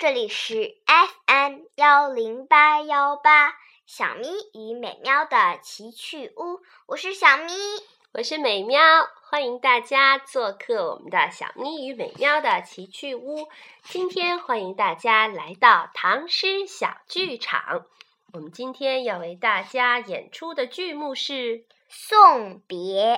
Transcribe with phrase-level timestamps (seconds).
[0.00, 3.52] 这里是 FM 幺零八幺八
[3.84, 7.52] 小咪与美喵的奇趣屋，我是小咪，
[8.14, 8.80] 我是美喵，
[9.24, 13.50] 欢迎大家做客我们的小咪与美喵的奇趣屋。
[13.84, 17.84] 今天欢迎大家来到唐诗小剧场，
[18.32, 21.58] 我们今天要为大家演出的剧目是
[21.90, 23.16] 《送别》。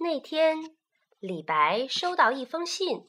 [0.00, 0.74] 那天，
[1.20, 3.06] 李白收到一封信。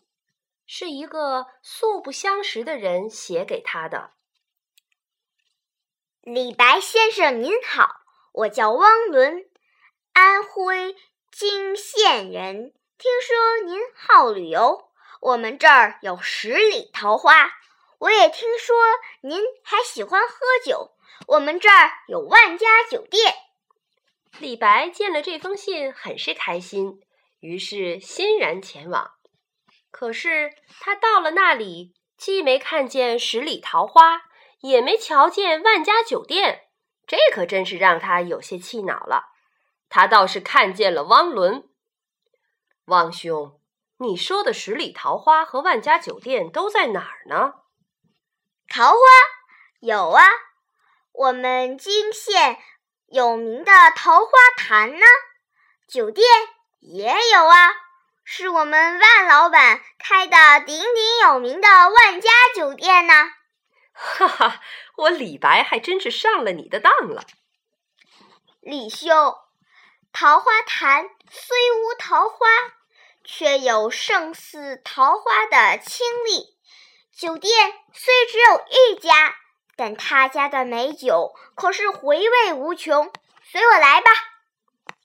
[0.66, 4.12] 是一个素不相识的人写给他的。
[6.22, 8.02] 李白先生您好，
[8.32, 9.46] 我叫汪伦，
[10.14, 10.96] 安徽
[11.32, 12.74] 泾县人。
[12.98, 17.52] 听说您好旅游，我们这儿有十里桃花。
[18.00, 18.76] 我也听说
[19.22, 20.96] 您还喜欢喝酒，
[21.28, 23.34] 我们这儿有万家酒店。
[24.40, 27.02] 李白见了这封信，很是开心，
[27.40, 29.13] 于是欣然前往。
[29.94, 34.24] 可是他到了那里，既没看见十里桃花，
[34.60, 36.64] 也没瞧见万家酒店，
[37.06, 39.28] 这可真是让他有些气恼了。
[39.90, 41.70] 他倒是看见了汪伦。
[42.86, 43.62] 汪兄，
[44.00, 47.54] 你说的十里桃花和万家酒店都在哪儿呢？
[48.68, 48.98] 桃花
[49.80, 50.26] 有啊，
[51.12, 52.58] 我们泾县
[53.10, 55.06] 有名的桃花潭呢。
[55.88, 56.26] 酒店
[56.80, 57.83] 也有啊。
[58.26, 63.14] 是我们万老板开的鼎鼎有名的万家酒店呢。
[63.92, 64.62] 哈哈，
[64.96, 67.24] 我李白还真是上了你的当了。
[68.62, 69.36] 李兄，
[70.12, 72.38] 桃花潭虽无桃花，
[73.24, 76.58] 却有胜似桃花的清丽。
[77.16, 79.36] 酒店虽只有一家，
[79.76, 83.12] 但他家的美酒可是回味无穷。
[83.44, 84.10] 随我来吧。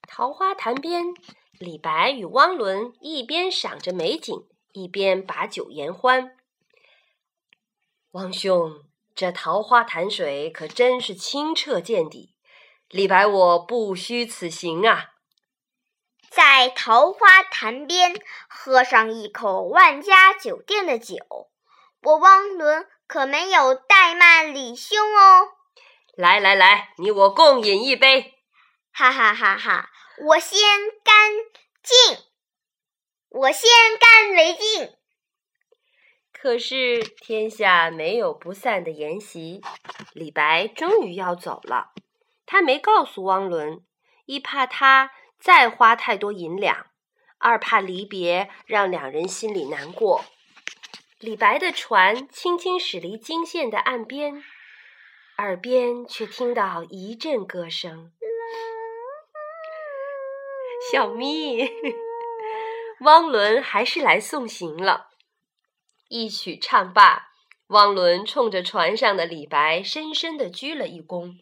[0.07, 1.05] 桃花潭边。
[1.59, 6.37] 李白与汪伦一边赏着美景，一边把酒言欢。
[8.13, 8.85] 汪兄，
[9.15, 12.35] 这桃花潭水可真是清澈见底，
[12.89, 15.15] 李白我不虚此行啊！
[16.31, 18.15] 在桃花潭边
[18.49, 21.17] 喝上一口万家酒店的酒，
[22.03, 25.49] 我汪伦可没有怠慢李兄哦。
[26.15, 28.35] 来来来，你我共饮一杯！
[28.93, 29.91] 哈哈哈哈！
[30.21, 30.61] 我先
[31.05, 31.31] 干
[31.83, 32.25] 净，
[33.29, 33.71] 我先
[34.01, 34.97] 干为敬。
[36.33, 39.61] 可是天下没有不散的筵席，
[40.13, 41.93] 李白终于要走了。
[42.47, 43.85] 他没告诉汪伦，
[44.27, 46.87] 一怕他再花太多银两，
[47.39, 50.25] 二怕离别让两人心里难过。
[51.21, 54.43] 李白的船轻轻驶离泾县的岸边，
[55.39, 58.13] 耳边却听到一阵歌声。
[60.91, 61.71] 小咪，
[63.01, 65.11] 汪伦还是来送行了。
[66.09, 67.29] 一曲唱罢，
[67.67, 71.37] 汪伦冲着船上的李白深深的鞠了一躬。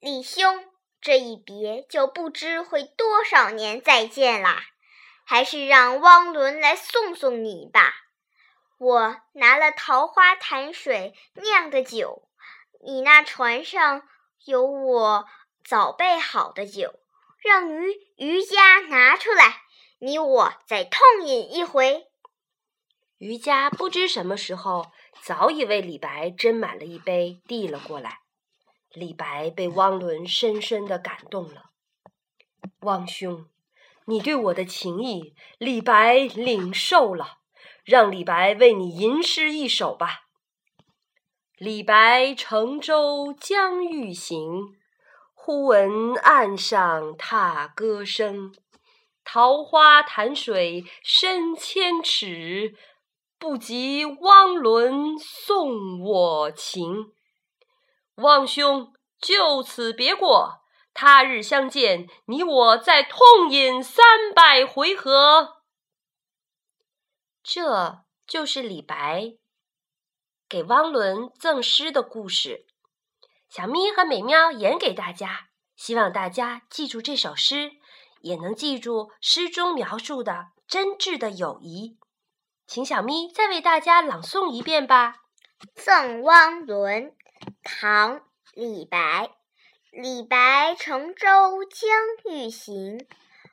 [0.00, 0.66] 李兄，
[1.00, 4.64] 这一别就不知会多少年再见啦，
[5.24, 7.94] 还是让汪伦来送送你吧。
[8.76, 12.28] 我拿了桃花潭水酿的酒，
[12.84, 14.02] 你那船上
[14.44, 15.26] 有我
[15.64, 16.96] 早备好的酒。
[17.42, 19.62] 让于余家拿出来，
[19.98, 22.06] 你我再痛饮一回。
[23.18, 24.92] 余家不知什么时候
[25.22, 28.20] 早已为李白斟满了一杯，递了过来。
[28.92, 31.70] 李白被汪伦深深的感动了。
[32.80, 33.46] 汪兄，
[34.06, 37.38] 你对我的情谊，李白领受了，
[37.84, 40.28] 让李白为你吟诗一首吧。
[41.56, 44.79] 李白乘舟将欲行。
[45.52, 48.54] 忽闻岸上踏歌声，
[49.24, 52.76] 桃花潭水深千尺，
[53.36, 57.12] 不及汪伦送我情。
[58.18, 60.60] 汪兄，就此别过，
[60.94, 65.56] 他日相见，你我再痛饮三百回合。
[67.42, 69.32] 这就是李白
[70.48, 72.69] 给汪伦赠诗的故事。
[73.50, 77.72] 小咪和美喵演给大家，希望大家记住这首诗，
[78.20, 81.98] 也能记住诗中描述的真挚的友谊。
[82.68, 85.16] 请小咪再为大家朗诵一遍吧。
[85.84, 87.10] 《赠汪伦》
[87.64, 88.18] 唐·
[88.54, 89.32] 李白。
[89.90, 91.26] 李白乘舟
[91.64, 91.90] 将
[92.32, 93.04] 欲行，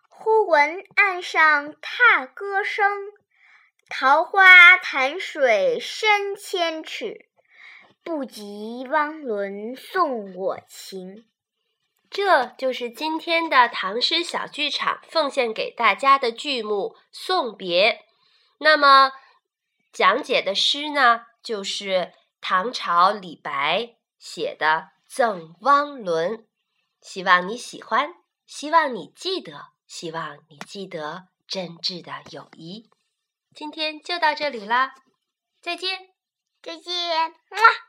[0.07, 2.85] 忽闻岸上踏歌声。
[3.89, 7.26] 桃花潭水深千尺。
[8.07, 11.25] 不及汪伦送我情，
[12.09, 17.91] 这就是今天的唐诗小剧场奉献给大家的剧目《送别》。
[18.59, 19.11] 那么，
[19.91, 26.37] 讲解的诗呢，就是唐朝李白写的《赠汪伦》，
[27.01, 28.13] 希望你喜欢，
[28.45, 32.89] 希望你记得，希望你记得真挚的友谊。
[33.53, 34.95] 今天就到这里啦，
[35.59, 36.11] 再见，
[36.61, 37.57] 再见，么。